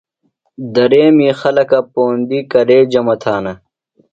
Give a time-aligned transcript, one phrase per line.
[0.73, 3.53] دریمی خلکہ پوندیۡ کرے جمع تھانہ؟